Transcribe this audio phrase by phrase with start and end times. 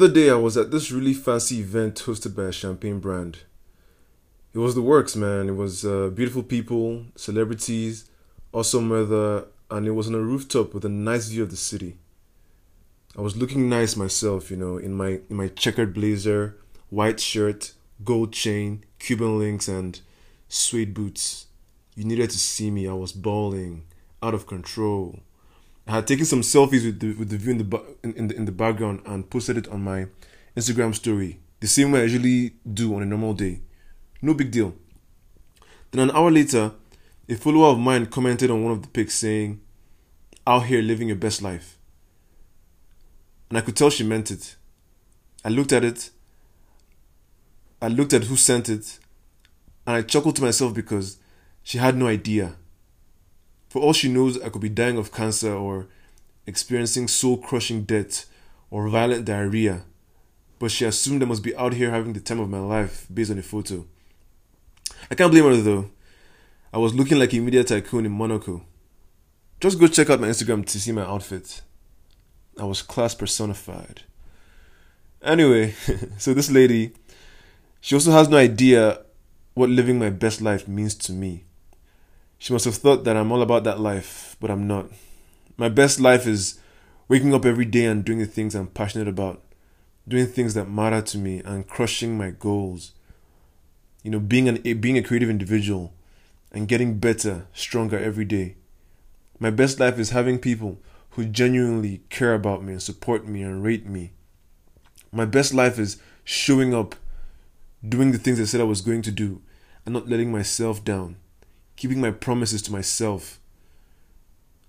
[0.00, 3.40] The other day, I was at this really fancy event hosted by a champagne brand.
[4.54, 5.50] It was the works, man.
[5.50, 8.08] It was uh, beautiful people, celebrities,
[8.50, 11.98] awesome weather, and it was on a rooftop with a nice view of the city.
[13.14, 16.56] I was looking nice myself, you know, in my in my checkered blazer,
[16.88, 20.00] white shirt, gold chain, Cuban links, and
[20.48, 21.48] suede boots.
[21.94, 22.88] You needed to see me.
[22.88, 23.84] I was balling,
[24.22, 25.18] out of control.
[25.90, 28.36] I had taken some selfies with the with the view in the in, in the
[28.36, 30.06] in the background and posted it on my
[30.56, 33.62] Instagram story, the same way I usually do on a normal day.
[34.22, 34.72] No big deal.
[35.90, 36.74] Then an hour later,
[37.28, 39.62] a follower of mine commented on one of the pics saying,
[40.46, 41.76] "Out here living your best life."
[43.48, 44.54] And I could tell she meant it.
[45.44, 46.10] I looked at it.
[47.82, 49.00] I looked at who sent it,
[49.88, 51.16] and I chuckled to myself because
[51.64, 52.58] she had no idea.
[53.70, 55.86] For all she knows, I could be dying of cancer or
[56.44, 58.26] experiencing soul crushing death
[58.68, 59.84] or violent diarrhea.
[60.58, 63.30] But she assumed I must be out here having the time of my life based
[63.30, 63.86] on a photo.
[65.08, 65.88] I can't blame her though.
[66.72, 68.64] I was looking like a media tycoon in Monaco.
[69.60, 71.62] Just go check out my Instagram to see my outfit.
[72.58, 74.02] I was class personified.
[75.22, 75.74] Anyway,
[76.18, 76.92] so this lady,
[77.80, 79.02] she also has no idea
[79.54, 81.44] what living my best life means to me.
[82.40, 84.86] She must have thought that I'm all about that life, but I'm not.
[85.58, 86.58] My best life is
[87.06, 89.42] waking up every day and doing the things I'm passionate about,
[90.08, 92.92] doing things that matter to me, and crushing my goals.
[94.02, 95.92] You know, being an being a creative individual
[96.50, 98.56] and getting better, stronger every day.
[99.38, 100.78] My best life is having people
[101.10, 104.12] who genuinely care about me and support me and rate me.
[105.12, 106.94] My best life is showing up,
[107.86, 109.42] doing the things I said I was going to do,
[109.84, 111.16] and not letting myself down
[111.80, 113.40] keeping my promises to myself.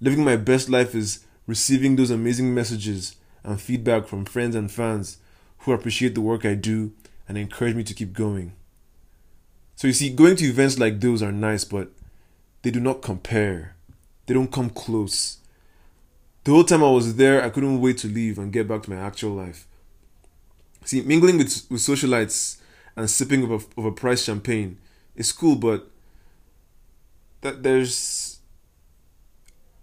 [0.00, 5.18] Living my best life is receiving those amazing messages and feedback from friends and fans
[5.58, 6.92] who appreciate the work I do
[7.28, 8.54] and encourage me to keep going.
[9.76, 11.92] So you see, going to events like those are nice, but
[12.62, 13.76] they do not compare.
[14.26, 15.36] They don't come close.
[16.42, 18.90] The whole time I was there, I couldn't wait to leave and get back to
[18.90, 19.68] my actual life.
[20.84, 22.56] See, mingling with, with socialites
[22.96, 24.78] and sipping of a, of a price champagne
[25.14, 25.88] is cool, but
[27.40, 28.40] that there's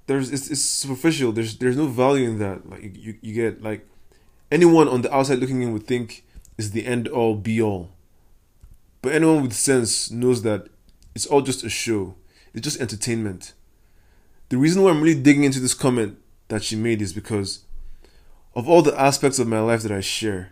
[0.07, 1.31] there's it's, it's superficial.
[1.31, 2.69] There's there's no value in that.
[2.69, 3.87] Like you you get like
[4.51, 6.23] anyone on the outside looking in would think
[6.57, 7.91] is the end all be all.
[9.01, 10.67] But anyone with sense knows that
[11.15, 12.15] it's all just a show.
[12.53, 13.53] It's just entertainment.
[14.49, 17.65] The reason why I'm really digging into this comment that she made is because
[18.55, 20.51] of all the aspects of my life that I share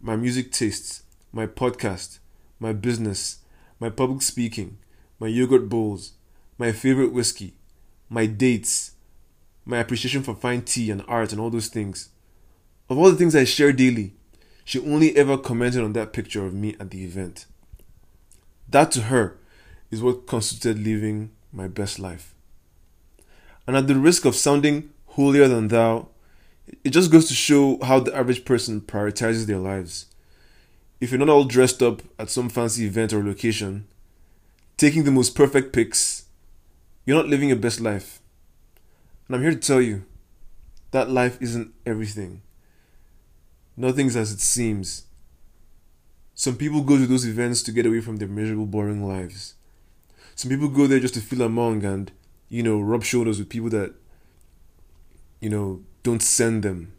[0.00, 2.18] my music tastes, my podcast,
[2.60, 3.38] my business,
[3.80, 4.78] my public speaking,
[5.18, 6.12] my yogurt bowls,
[6.58, 7.54] my favorite whiskey,
[8.08, 8.92] my dates,
[9.64, 12.10] my appreciation for fine tea and art and all those things.
[12.90, 14.14] Of all the things I share daily,
[14.64, 17.46] she only ever commented on that picture of me at the event.
[18.68, 19.38] That to her
[19.90, 22.34] is what constituted living my best life.
[23.66, 26.08] And at the risk of sounding holier than thou,
[26.84, 30.06] it just goes to show how the average person prioritizes their lives.
[31.00, 33.86] If you're not all dressed up at some fancy event or location,
[34.76, 36.17] taking the most perfect pics,
[37.08, 38.20] you're not living your best life.
[39.26, 40.04] And I'm here to tell you
[40.90, 42.42] that life isn't everything.
[43.78, 45.06] Nothing's as it seems.
[46.34, 49.54] Some people go to those events to get away from their miserable, boring lives.
[50.34, 52.12] Some people go there just to feel among and,
[52.50, 53.94] you know, rub shoulders with people that,
[55.40, 56.92] you know, don't send them.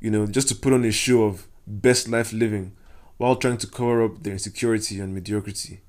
[0.00, 2.74] You know, just to put on a show of best life living
[3.18, 5.82] while trying to cover up their insecurity and mediocrity.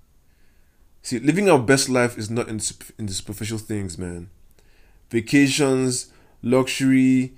[1.09, 2.61] See, living our best life is not in,
[2.99, 4.29] in the superficial things, man.
[5.09, 6.13] Vacations,
[6.43, 7.33] luxury,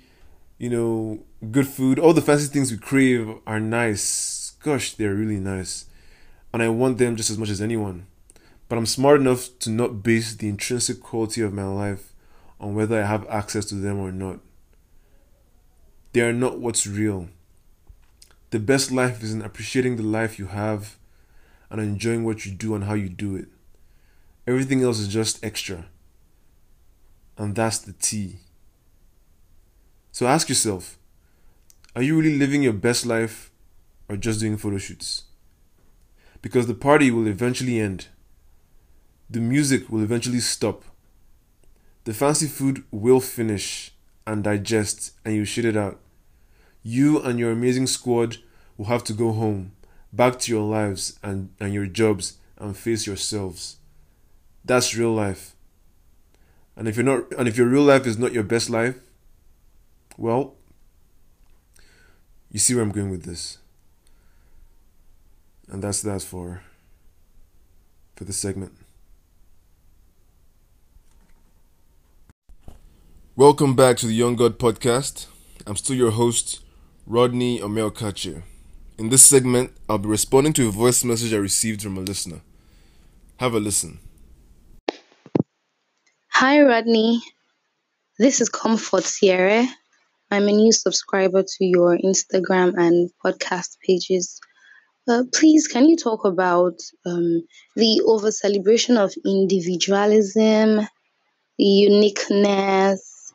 [0.58, 4.56] you know, good food, all the fancy things we crave are nice.
[4.62, 5.86] Gosh, they're really nice.
[6.52, 8.04] And I want them just as much as anyone.
[8.68, 12.12] But I'm smart enough to not base the intrinsic quality of my life
[12.60, 14.40] on whether I have access to them or not.
[16.12, 17.30] They are not what's real.
[18.50, 20.98] The best life is in appreciating the life you have
[21.70, 23.48] and enjoying what you do and how you do it.
[24.46, 25.86] Everything else is just extra.
[27.38, 28.36] And that's the T.
[30.10, 30.98] So ask yourself
[31.94, 33.50] are you really living your best life
[34.08, 35.24] or just doing photo shoots?
[36.40, 38.08] Because the party will eventually end,
[39.28, 40.84] the music will eventually stop,
[42.04, 43.92] the fancy food will finish
[44.26, 46.00] and digest, and you shit it out.
[46.82, 48.38] You and your amazing squad
[48.76, 49.72] will have to go home
[50.12, 53.76] back to your lives and, and your jobs and face yourselves.
[54.64, 55.54] That's real life.
[56.76, 58.96] And if you're not and if your real life is not your best life,
[60.16, 60.54] well,
[62.52, 63.56] You see where I'm going with this.
[65.70, 66.62] And that's that for
[68.14, 68.72] for this segment.
[73.34, 75.26] Welcome back to the Young God podcast.
[75.66, 76.60] I'm still your host,
[77.06, 78.42] Rodney Omelkache.
[78.98, 82.42] In this segment, I'll be responding to a voice message I received from a listener.
[83.38, 83.98] Have a listen.
[86.44, 87.22] Hi, Rodney.
[88.18, 89.64] This is Comfort Sierra.
[90.28, 94.40] I'm a new subscriber to your Instagram and podcast pages.
[95.06, 97.44] Uh, please, can you talk about um,
[97.76, 100.80] the over celebration of individualism,
[101.58, 103.32] uniqueness,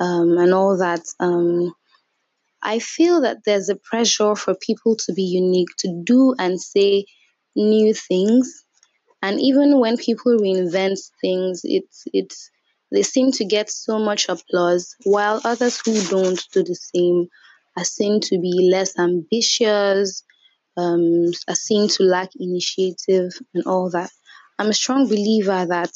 [0.00, 1.02] um, and all that?
[1.20, 1.72] Um,
[2.64, 7.04] I feel that there's a pressure for people to be unique, to do and say
[7.54, 8.64] new things.
[9.22, 12.50] And even when people reinvent things, it's it's
[12.92, 17.28] they seem to get so much applause, while others who don't do the same
[17.76, 20.24] are seen to be less ambitious,
[20.76, 24.10] um, are seen to lack initiative and all that.
[24.58, 25.92] I'm a strong believer that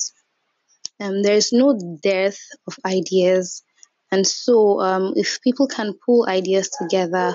[1.00, 3.62] um, there is no dearth of ideas.
[4.12, 7.34] And so, um, if people can pull ideas together,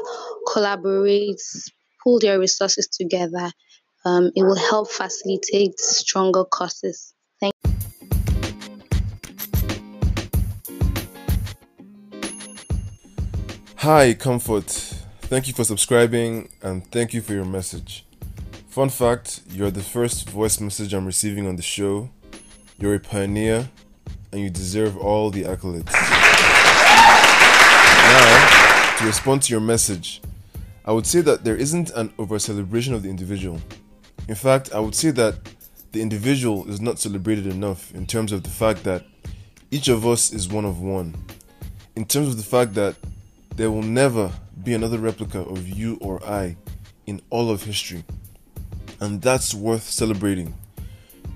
[0.54, 1.42] collaborate,
[2.04, 3.52] pull their resources together,
[4.06, 7.14] um, it will help facilitate stronger causes.
[7.40, 7.54] Thank
[13.78, 14.66] Hi, Comfort.
[15.22, 18.06] Thank you for subscribing and thank you for your message.
[18.68, 22.10] Fun fact you're the first voice message I'm receiving on the show.
[22.78, 23.70] You're a pioneer
[24.32, 25.92] and you deserve all the accolades.
[28.10, 30.22] Now, to respond to your message,
[30.86, 33.62] I would say that there isn't an over celebration of the individual.
[34.28, 35.36] In fact, I would say that
[35.92, 39.06] the individual is not celebrated enough in terms of the fact that
[39.72, 41.16] each of us is one of one.
[41.96, 42.96] In terms of the fact that
[43.56, 44.32] there will never
[44.64, 46.58] be another replica of you or I
[47.08, 48.04] in all of history.
[49.00, 50.56] And that's worth celebrating.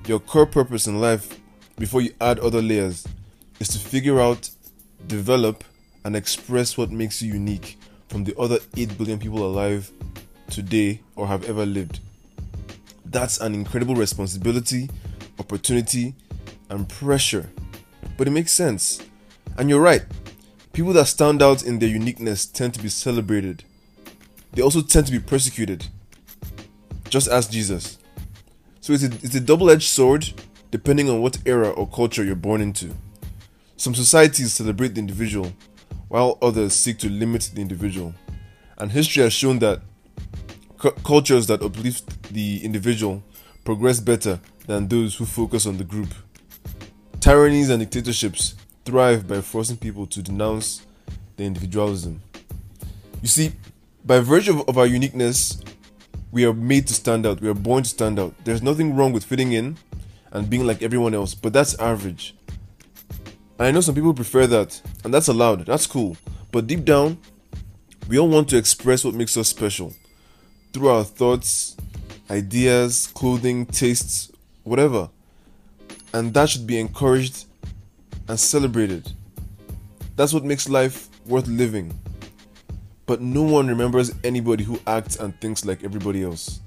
[0.06, 1.40] Your core purpose in life,
[1.78, 3.08] before you add other layers,
[3.60, 4.50] is to figure out,
[5.08, 5.64] develop,
[6.06, 7.78] and express what makes you unique
[8.10, 9.90] from the other 8 billion people alive
[10.50, 12.00] today or have ever lived.
[13.14, 14.90] That's an incredible responsibility,
[15.40, 16.16] opportunity,
[16.70, 17.50] and pressure.
[18.18, 19.02] But it makes sense.
[19.58, 20.04] And you're right,
[20.74, 23.64] People that stand out in their uniqueness tend to be celebrated.
[24.54, 25.86] They also tend to be persecuted.
[27.10, 28.00] Just ask Jesus.
[28.82, 30.34] So it's a, it's a double edged sword
[30.72, 32.90] depending on what era or culture you're born into.
[33.78, 35.54] Some societies celebrate the individual,
[36.08, 38.16] while others seek to limit the individual.
[38.80, 39.82] And history has shown that
[40.84, 43.24] cu- cultures that uplift the individual
[43.64, 46.14] progress better than those who focus on the group.
[47.22, 50.86] Tyrannies and dictatorships thrive by forcing people to denounce
[51.38, 52.22] their individualism.
[53.22, 53.54] You see,
[54.04, 55.62] by virtue of, of our uniqueness,
[56.32, 57.40] we are made to stand out.
[57.40, 58.34] We are born to stand out.
[58.44, 59.78] There's nothing wrong with fitting in
[60.34, 62.36] and being like everyone else, but that's average.
[63.58, 65.66] And I know some people prefer that, and that's allowed.
[65.66, 66.18] That's cool.
[66.52, 67.20] But deep down,
[68.10, 69.94] we all want to express what makes us special
[70.74, 71.78] through our thoughts,
[72.30, 74.32] ideas, clothing, tastes,
[74.64, 75.10] whatever.
[76.14, 77.46] And that should be encouraged
[78.28, 79.12] and celebrated.
[80.16, 81.98] That's what makes life worth living.
[83.06, 86.60] But no one remembers anybody who acts and thinks like everybody else.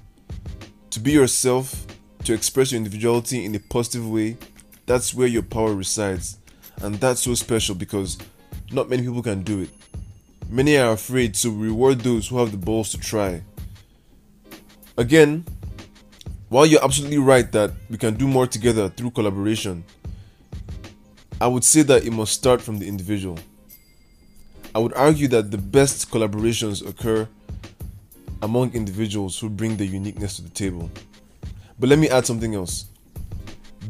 [0.91, 1.85] To be yourself,
[2.23, 4.37] to express your individuality in a positive way,
[4.85, 6.37] that's where your power resides.
[6.81, 8.17] And that's so special because
[8.71, 9.69] not many people can do it.
[10.49, 13.41] Many are afraid, so reward those who have the balls to try.
[14.99, 15.45] Again,
[16.49, 19.83] while you're absolutely right that we can do more together through collaboration,
[21.39, 23.37] I would say that it must start from the individual.
[24.73, 27.27] I would argue that the best collaborations occur
[28.41, 30.89] among individuals who bring their uniqueness to the table.
[31.77, 32.85] But let me add something else.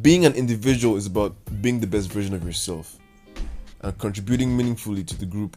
[0.02, 2.98] Being an individual is about being the best version of yourself
[3.80, 5.56] and contributing meaningfully to the group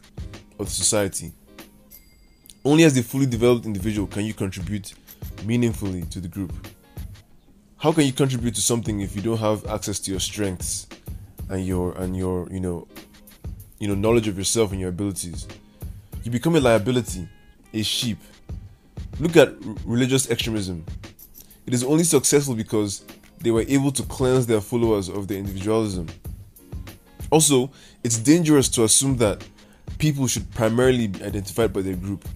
[0.58, 1.32] or the society.
[2.64, 4.94] Only as a fully developed individual can you contribute
[5.44, 6.52] meaningfully to the group.
[7.78, 10.86] How can you contribute to something if you don't have access to your strengths
[11.48, 12.86] and your and your you know
[13.78, 15.46] you know knowledge of yourself and your abilities?
[16.22, 17.28] You become a liability
[17.72, 18.18] a sheep.
[19.18, 20.84] Look at r- religious extremism.
[21.66, 23.04] It is only successful because
[23.38, 26.08] they were able to cleanse their followers of their individualism.
[27.30, 27.70] Also
[28.02, 29.44] it's dangerous to assume that
[29.98, 32.26] people should primarily be identified by their group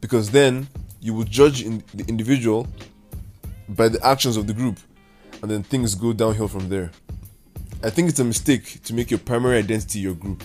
[0.00, 0.68] because then
[1.00, 2.66] you will judge in the individual
[3.68, 4.78] by the actions of the group
[5.42, 6.90] and then things go downhill from there
[7.80, 10.42] I think it's a mistake to make your primary identity your group.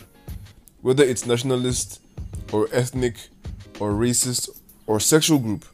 [0.82, 2.00] Whether it's nationalist
[2.52, 3.16] or ethnic
[3.80, 4.50] or racist
[4.86, 5.66] or sexual group.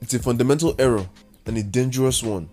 [0.00, 1.04] It's a fundamental error
[1.46, 2.48] and a dangerous one.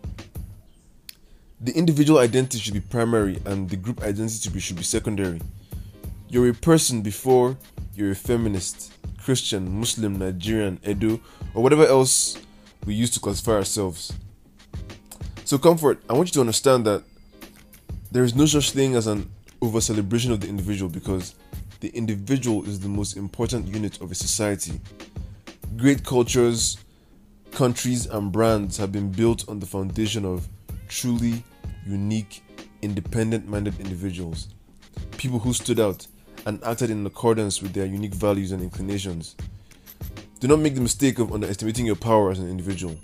[1.61, 5.39] The individual identity should be primary and the group identity should be, should be secondary.
[6.27, 7.57] You're a person before
[7.93, 8.91] you're a feminist,
[9.25, 11.19] Christian, Muslim, Nigerian, Edo,
[11.55, 12.37] or whatever else
[12.85, 14.13] we use to classify ourselves.
[15.45, 17.03] So, comfort, I want you to understand that
[18.11, 19.27] there is no such thing as an
[19.63, 21.33] over celebration of the individual because
[21.79, 24.79] the individual is the most important unit of a society.
[25.75, 26.77] Great cultures,
[27.49, 30.47] countries, and brands have been built on the foundation of
[30.87, 31.43] truly
[31.87, 32.43] unique,
[32.83, 34.49] independent minded individuals.
[35.17, 36.05] People who stood out
[36.45, 39.35] and acted in accordance with their unique values and inclinations.
[40.39, 42.95] Do not make the mistake of underestimating your power as an individual.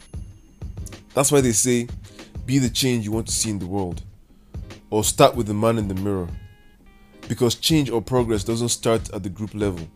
[1.14, 1.88] That's why they say,
[2.46, 4.04] be the change you want to see in the world,
[4.90, 6.28] or start with the man in the mirror.
[7.28, 9.88] Because change or progress doesn't start at the group level.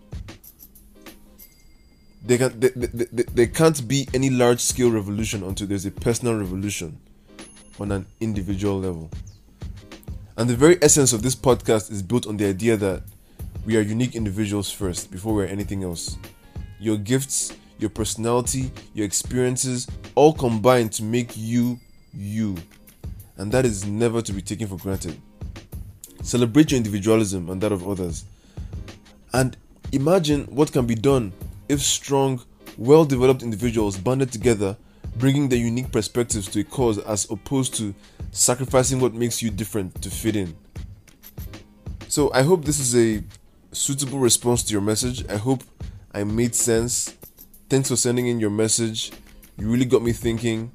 [2.23, 6.35] There, can, there, there, there can't be any large scale revolution until there's a personal
[6.35, 6.97] revolution
[7.79, 9.11] on an individual level.
[10.37, 13.03] And the very essence of this podcast is built on the idea that
[13.65, 16.17] we are unique individuals first before we're anything else.
[16.79, 21.79] Your gifts, your personality, your experiences all combine to make you
[22.13, 22.55] you.
[23.37, 25.19] And that is never to be taken for granted.
[26.21, 28.25] Celebrate your individualism and that of others.
[29.33, 29.57] And
[29.91, 31.33] imagine what can be done
[31.67, 32.41] if strong,
[32.77, 34.77] well developed individuals banded together,
[35.17, 37.95] bringing their unique perspectives to a cause as opposed to
[38.31, 40.55] sacrificing what makes you different to fit in.
[42.07, 43.23] So I hope this is a
[43.75, 45.27] suitable response to your message.
[45.29, 45.63] I hope
[46.13, 47.15] I made sense.
[47.69, 49.11] Thanks for sending in your message.
[49.57, 50.71] You really got me thinking.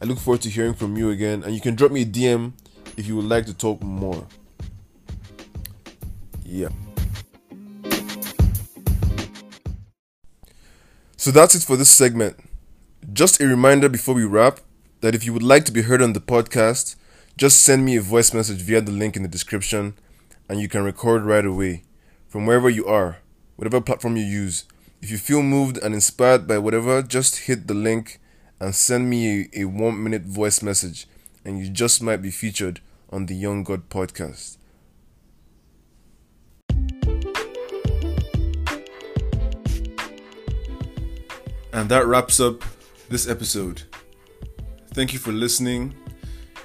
[0.00, 1.42] I look forward to hearing from you again.
[1.42, 2.52] And you can drop me a DM
[2.96, 4.26] if you would like to talk more.
[6.44, 6.68] Yeah.
[11.16, 12.36] So that's it for this segment.
[13.12, 14.60] Just a reminder before we wrap
[15.00, 16.96] that if you would like to be heard on the podcast,
[17.38, 19.94] just send me a voice message via the link in the description
[20.48, 21.82] and you can record right away
[22.34, 23.18] from wherever you are,
[23.54, 24.64] whatever platform you use.
[25.00, 28.18] If you feel moved and inspired by whatever, just hit the link
[28.58, 31.06] and send me a, a one minute voice message,
[31.44, 34.56] and you just might be featured on the Young God podcast.
[41.72, 42.64] And that wraps up
[43.08, 43.84] this episode.
[44.88, 45.94] Thank you for listening.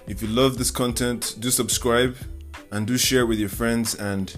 [0.07, 2.17] If you love this content, do subscribe
[2.71, 4.35] and do share with your friends and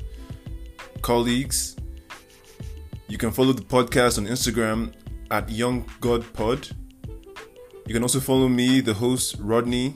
[1.02, 1.76] colleagues.
[3.08, 4.94] You can follow the podcast on Instagram
[5.30, 6.70] at Young God Pod.
[7.86, 9.96] You can also follow me, the host Rodney,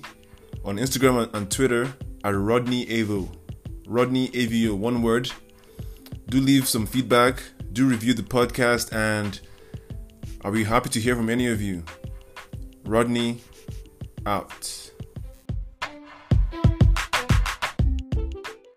[0.63, 1.93] on Instagram and Twitter
[2.23, 3.29] at Rodney Avo.
[3.87, 5.31] Rodney Avio, one word.
[6.27, 9.39] Do leave some feedback, do review the podcast, and
[10.43, 11.83] I'll be happy to hear from any of you.
[12.83, 13.41] Rodney
[14.25, 14.84] out.